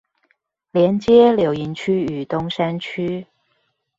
[0.71, 3.27] 連接柳營區與東山區